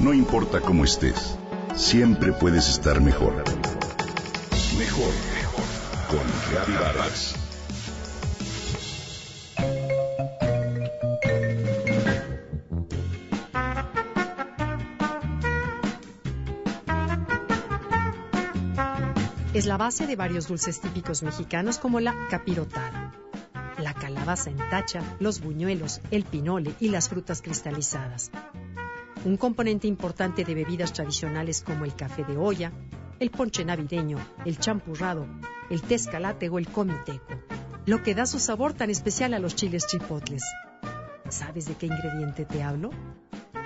No 0.00 0.14
importa 0.14 0.62
cómo 0.62 0.84
estés, 0.84 1.36
siempre 1.76 2.32
puedes 2.32 2.70
estar 2.70 3.02
mejor. 3.02 3.34
Mejor, 4.78 5.12
mejor. 5.34 5.64
Con 6.08 6.20
Reavivadas. 6.50 7.34
Es 19.52 19.66
la 19.66 19.76
base 19.76 20.06
de 20.06 20.16
varios 20.16 20.48
dulces 20.48 20.80
típicos 20.80 21.22
mexicanos 21.22 21.78
como 21.78 22.00
la 22.00 22.14
capirotada, 22.30 23.12
la 23.76 23.92
calabaza 23.92 24.48
en 24.48 24.56
tacha, 24.70 25.02
los 25.18 25.42
buñuelos, 25.42 26.00
el 26.10 26.24
pinole 26.24 26.74
y 26.80 26.88
las 26.88 27.10
frutas 27.10 27.42
cristalizadas. 27.42 28.30
Un 29.22 29.36
componente 29.36 29.86
importante 29.86 30.44
de 30.44 30.54
bebidas 30.54 30.94
tradicionales 30.94 31.60
como 31.60 31.84
el 31.84 31.94
café 31.94 32.24
de 32.24 32.38
olla, 32.38 32.72
el 33.18 33.30
ponche 33.30 33.66
navideño, 33.66 34.18
el 34.46 34.58
champurrado, 34.58 35.26
el 35.68 35.82
tezcalate 35.82 36.48
o 36.48 36.58
el 36.58 36.68
comiteco, 36.68 37.34
lo 37.84 38.02
que 38.02 38.14
da 38.14 38.24
su 38.24 38.38
sabor 38.38 38.72
tan 38.72 38.88
especial 38.88 39.34
a 39.34 39.38
los 39.38 39.54
chiles 39.54 39.86
chipotles. 39.86 40.42
¿Sabes 41.28 41.66
de 41.66 41.74
qué 41.74 41.86
ingrediente 41.86 42.46
te 42.46 42.62
hablo? 42.62 42.90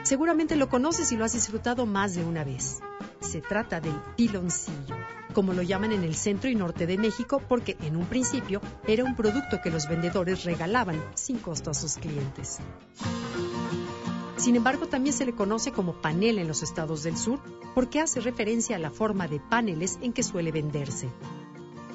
Seguramente 0.02 0.56
lo 0.56 0.69
conoces 0.69 1.12
y 1.12 1.16
lo 1.16 1.24
has 1.24 1.34
disfrutado 1.34 1.87
más 1.87 2.16
de 2.16 2.24
una 2.24 2.43
vez. 2.43 2.80
Se 3.21 3.41
trata 3.41 3.80
del 3.80 3.95
piloncillo, 4.16 4.96
como 5.34 5.52
lo 5.52 5.62
llaman 5.62 5.93
en 5.93 6.02
el 6.02 6.16
centro 6.16 6.51
y 6.51 6.57
norte 6.57 6.87
de 6.87 6.98
México, 6.98 7.41
porque 7.48 7.77
en 7.80 7.96
un 7.96 8.07
principio 8.07 8.60
era 8.88 9.05
un 9.05 9.15
producto 9.15 9.60
que 9.62 9.71
los 9.71 9.88
vendedores 9.88 10.45
regalaban 10.45 11.01
sin 11.15 11.38
costo 11.38 11.71
a 11.71 11.74
sus 11.74 11.95
clientes. 11.95 12.59
Sin 14.45 14.57
embargo, 14.57 14.87
también 14.87 15.16
se 15.16 15.25
le 15.25 15.34
conoce 15.34 15.73
como 15.73 15.95
panela 15.95 16.43
en 16.43 16.48
los 16.48 16.62
estados 16.62 17.02
del 17.02 17.16
sur 17.16 17.41
porque 17.75 17.98
hace 17.98 18.21
referencia 18.21 18.77
a 18.77 18.79
la 18.79 18.91
forma 18.91 19.27
de 19.27 19.41
paneles 19.41 19.99
en 20.02 20.13
que 20.13 20.23
suele 20.23 20.52
venderse. 20.52 21.09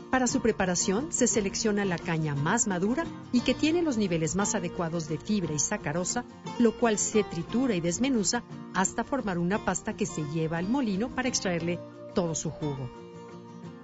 Para 0.09 0.25
su 0.25 0.41
preparación 0.41 1.11
se 1.11 1.27
selecciona 1.27 1.85
la 1.85 1.99
caña 1.99 2.33
más 2.33 2.65
madura 2.65 3.05
y 3.31 3.41
que 3.41 3.53
tiene 3.53 3.83
los 3.83 3.97
niveles 3.97 4.35
más 4.35 4.55
adecuados 4.55 5.07
de 5.07 5.19
fibra 5.19 5.53
y 5.53 5.59
sacarosa, 5.59 6.25
lo 6.57 6.75
cual 6.75 6.97
se 6.97 7.23
tritura 7.23 7.75
y 7.75 7.81
desmenuza 7.81 8.41
hasta 8.73 9.03
formar 9.03 9.37
una 9.37 9.63
pasta 9.63 9.95
que 9.95 10.07
se 10.07 10.23
lleva 10.33 10.57
al 10.57 10.67
molino 10.67 11.13
para 11.13 11.29
extraerle 11.29 11.79
todo 12.15 12.33
su 12.33 12.49
jugo. 12.49 12.89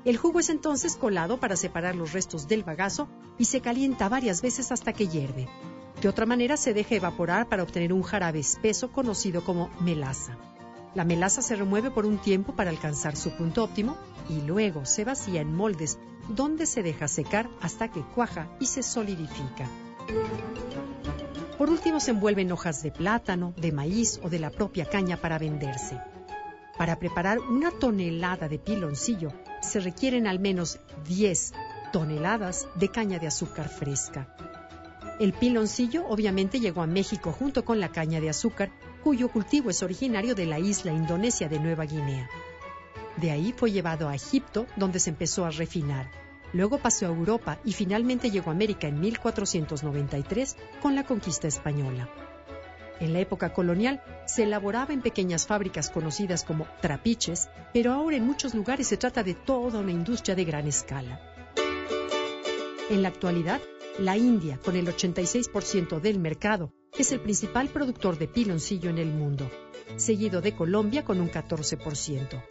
El 0.05 0.17
jugo 0.17 0.39
es 0.39 0.49
entonces 0.49 0.95
colado 0.95 1.39
para 1.39 1.55
separar 1.55 1.95
los 1.95 2.13
restos 2.13 2.47
del 2.47 2.63
bagazo 2.63 3.09
y 3.37 3.45
se 3.45 3.61
calienta 3.61 4.09
varias 4.09 4.41
veces 4.41 4.71
hasta 4.71 4.91
que 4.91 5.07
hierve. 5.07 5.47
De 6.05 6.09
otra 6.09 6.27
manera 6.27 6.55
se 6.55 6.75
deja 6.75 6.93
evaporar 6.93 7.49
para 7.49 7.63
obtener 7.63 7.91
un 7.91 8.03
jarabe 8.03 8.37
espeso 8.37 8.91
conocido 8.91 9.43
como 9.43 9.71
melaza. 9.81 10.37
La 10.93 11.03
melaza 11.03 11.41
se 11.41 11.55
remueve 11.55 11.89
por 11.89 12.05
un 12.05 12.19
tiempo 12.19 12.55
para 12.55 12.69
alcanzar 12.69 13.15
su 13.15 13.31
punto 13.31 13.63
óptimo 13.63 13.97
y 14.29 14.41
luego 14.41 14.85
se 14.85 15.03
vacía 15.03 15.41
en 15.41 15.55
moldes 15.55 15.97
donde 16.29 16.67
se 16.67 16.83
deja 16.83 17.07
secar 17.07 17.49
hasta 17.59 17.89
que 17.89 18.03
cuaja 18.13 18.47
y 18.59 18.67
se 18.67 18.83
solidifica. 18.83 19.67
Por 21.57 21.71
último 21.71 21.99
se 21.99 22.11
envuelven 22.11 22.51
hojas 22.51 22.83
de 22.83 22.91
plátano, 22.91 23.55
de 23.57 23.71
maíz 23.71 24.19
o 24.21 24.29
de 24.29 24.37
la 24.37 24.51
propia 24.51 24.85
caña 24.85 25.17
para 25.17 25.39
venderse. 25.39 25.99
Para 26.77 26.99
preparar 26.99 27.39
una 27.39 27.71
tonelada 27.71 28.47
de 28.47 28.59
piloncillo 28.59 29.33
se 29.59 29.79
requieren 29.79 30.27
al 30.27 30.37
menos 30.37 30.79
10 31.07 31.53
toneladas 31.91 32.67
de 32.75 32.89
caña 32.89 33.17
de 33.17 33.25
azúcar 33.25 33.69
fresca. 33.69 34.27
El 35.17 35.31
piloncillo 35.31 36.05
obviamente 36.07 36.59
llegó 36.59 36.81
a 36.81 36.87
México 36.87 37.31
junto 37.31 37.63
con 37.63 37.79
la 37.79 37.89
caña 37.89 38.19
de 38.19 38.29
azúcar, 38.29 38.69
cuyo 39.01 39.29
cultivo 39.29 39.69
es 39.69 39.81
originario 39.81 40.35
de 40.35 40.45
la 40.45 40.59
isla 40.59 40.91
indonesia 40.91 41.47
de 41.47 41.59
Nueva 41.59 41.85
Guinea. 41.85 42.29
De 43.15 43.31
ahí 43.31 43.53
fue 43.55 43.71
llevado 43.71 44.09
a 44.09 44.15
Egipto, 44.15 44.67
donde 44.75 44.99
se 44.99 45.11
empezó 45.11 45.45
a 45.45 45.51
refinar. 45.51 46.11
Luego 46.51 46.79
pasó 46.79 47.05
a 47.05 47.09
Europa 47.09 47.59
y 47.63 47.71
finalmente 47.71 48.29
llegó 48.29 48.49
a 48.49 48.53
América 48.53 48.87
en 48.87 48.99
1493 48.99 50.57
con 50.81 50.95
la 50.95 51.05
conquista 51.05 51.47
española. 51.47 52.09
En 52.99 53.13
la 53.13 53.19
época 53.19 53.53
colonial 53.53 54.03
se 54.25 54.43
elaboraba 54.43 54.93
en 54.93 55.01
pequeñas 55.01 55.47
fábricas 55.47 55.89
conocidas 55.89 56.43
como 56.43 56.67
trapiches, 56.81 57.49
pero 57.73 57.93
ahora 57.93 58.17
en 58.17 58.25
muchos 58.25 58.53
lugares 58.53 58.87
se 58.87 58.97
trata 58.97 59.23
de 59.23 59.33
toda 59.33 59.79
una 59.79 59.91
industria 59.91 60.35
de 60.35 60.45
gran 60.45 60.67
escala. 60.67 61.21
En 62.89 63.01
la 63.01 63.09
actualidad, 63.09 63.59
la 63.99 64.17
India, 64.17 64.59
con 64.63 64.75
el 64.75 64.87
86% 64.87 65.99
del 66.01 66.19
mercado, 66.19 66.73
es 66.97 67.11
el 67.11 67.21
principal 67.21 67.69
productor 67.69 68.17
de 68.17 68.27
piloncillo 68.27 68.89
en 68.89 68.97
el 68.97 69.07
mundo, 69.07 69.49
seguido 69.95 70.41
de 70.41 70.53
Colombia 70.53 71.05
con 71.05 71.21
un 71.21 71.29
14%. 71.29 72.43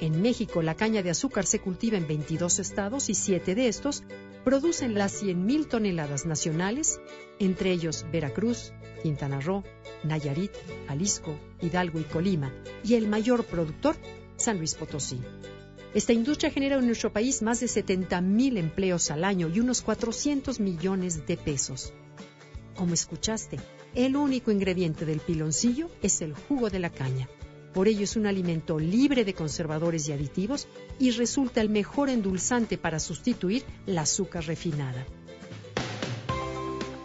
En 0.00 0.22
México, 0.22 0.62
la 0.62 0.76
caña 0.76 1.02
de 1.02 1.10
azúcar 1.10 1.46
se 1.46 1.58
cultiva 1.58 1.96
en 1.96 2.06
22 2.06 2.58
estados 2.58 3.08
y 3.08 3.14
7 3.14 3.54
de 3.54 3.68
estos 3.68 4.04
producen 4.44 4.94
las 4.94 5.22
100.000 5.22 5.68
toneladas 5.68 6.26
nacionales, 6.26 7.00
entre 7.40 7.72
ellos 7.72 8.04
Veracruz, 8.12 8.72
Quintana 9.02 9.40
Roo, 9.40 9.64
Nayarit, 10.04 10.52
Jalisco, 10.86 11.36
Hidalgo 11.60 11.98
y 11.98 12.04
Colima, 12.04 12.52
y 12.84 12.94
el 12.94 13.08
mayor 13.08 13.44
productor, 13.44 13.96
San 14.36 14.58
Luis 14.58 14.74
Potosí. 14.74 15.20
Esta 15.96 16.12
industria 16.12 16.50
genera 16.50 16.76
en 16.76 16.84
nuestro 16.84 17.10
país 17.10 17.40
más 17.40 17.60
de 17.60 17.68
70.000 17.68 18.58
empleos 18.58 19.10
al 19.10 19.24
año 19.24 19.48
y 19.48 19.60
unos 19.60 19.80
400 19.80 20.60
millones 20.60 21.26
de 21.26 21.38
pesos. 21.38 21.94
Como 22.74 22.92
escuchaste, 22.92 23.58
el 23.94 24.14
único 24.14 24.50
ingrediente 24.50 25.06
del 25.06 25.20
piloncillo 25.20 25.88
es 26.02 26.20
el 26.20 26.34
jugo 26.34 26.68
de 26.68 26.80
la 26.80 26.90
caña. 26.90 27.30
Por 27.72 27.88
ello 27.88 28.04
es 28.04 28.14
un 28.14 28.26
alimento 28.26 28.78
libre 28.78 29.24
de 29.24 29.32
conservadores 29.32 30.06
y 30.06 30.12
aditivos 30.12 30.68
y 30.98 31.12
resulta 31.12 31.62
el 31.62 31.70
mejor 31.70 32.10
endulzante 32.10 32.76
para 32.76 32.98
sustituir 32.98 33.64
la 33.86 34.02
azúcar 34.02 34.44
refinada. 34.44 35.06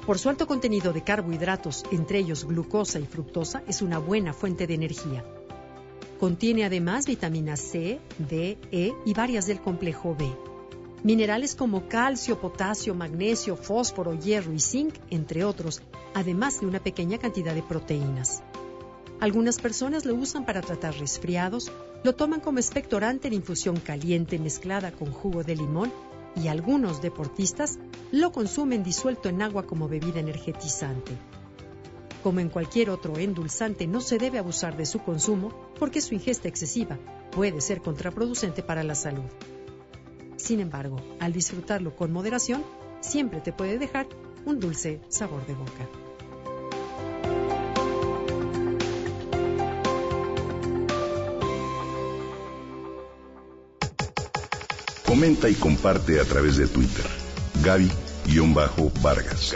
Por 0.06 0.19
su 0.19 0.28
alto 0.28 0.47
contenido 0.47 0.91
de 0.91 1.06
carbohidratos, 1.06 1.85
entre 1.94 2.19
ellos 2.19 2.44
glucosa 2.44 3.00
y 3.00 3.06
fructosa, 3.06 3.63
es 3.69 3.81
una 3.81 4.00
buena 4.00 4.34
fuente 4.34 4.68
de 4.68 4.73
energía. 4.73 5.23
Contiene 6.22 6.66
además 6.66 7.08
vitamina 7.08 7.58
C, 7.58 8.00
D, 8.20 8.56
E 8.72 8.94
y 9.08 9.14
varias 9.16 9.48
del 9.48 9.59
complejo 9.59 10.16
B. 10.16 10.32
Minerales 11.04 11.56
como 11.56 11.88
calcio, 11.88 12.40
potasio, 12.40 12.94
magnesio, 12.94 13.58
fósforo, 13.58 14.14
hierro 14.14 14.54
y 14.54 14.59
zinc, 14.59 14.94
entre 15.09 15.44
otros, 15.44 15.82
además 16.14 16.62
de 16.62 16.68
una 16.68 16.80
pequeña 16.80 17.18
cantidad 17.18 17.56
de 17.56 17.64
proteínas. 17.64 18.44
Algunas 19.20 19.58
personas 19.58 20.06
lo 20.06 20.14
usan 20.14 20.46
para 20.46 20.62
tratar 20.62 20.94
resfriados, 21.00 21.72
lo 22.04 22.14
toman 22.14 22.40
como 22.40 22.59
expectorante 22.59 23.28
en 23.28 23.34
infusión 23.34 23.78
caliente 23.78 24.38
mezclada 24.38 24.92
con 24.92 25.12
jugo 25.12 25.44
de 25.44 25.56
limón 25.56 25.92
y 26.36 26.50
algunos 26.50 27.02
deportistas 27.02 27.80
lo 28.12 28.32
consumen 28.32 28.84
disuelto 28.84 29.28
en 29.28 29.42
agua 29.42 29.66
como 29.66 29.88
bebida 29.88 30.20
energetizante. 30.20 31.14
Como 32.24 32.40
en 32.40 32.50
cualquier 32.50 32.90
otro 32.92 33.18
endulzante, 33.18 33.88
no 33.88 34.00
se 34.00 34.18
debe 34.18 34.38
abusar 34.38 34.78
de 34.78 34.86
su 34.86 35.00
consumo 35.00 35.52
porque 35.80 36.02
su 36.02 36.14
ingesta 36.14 36.48
excesiva 36.48 37.00
puede 37.32 37.62
ser 37.62 37.82
contraproducente 37.82 38.62
para 38.62 38.84
la 38.84 38.94
salud. 38.94 39.26
Sin 40.38 40.59
embargo, 40.59 40.98
al 41.20 41.34
disfrutarlo 41.34 41.96
con 41.96 42.12
moderación, 42.12 42.64
siempre 43.00 43.42
te 43.42 43.54
puede 43.54 43.80
dejar 43.80 44.08
un 44.46 44.59
dulce 44.59 45.02
sabor 45.08 45.46
de 45.48 45.54
boca. 45.54 45.88
Comenta 55.06 55.50
y 55.50 55.56
comparte 55.56 56.20
a 56.20 56.24
través 56.24 56.58
de 56.58 56.68
Twitter. 56.68 57.06
Gaby-Vargas. 57.64 59.56